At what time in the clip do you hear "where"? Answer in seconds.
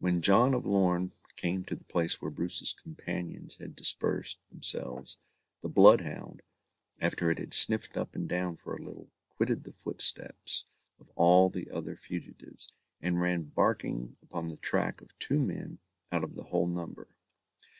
2.20-2.32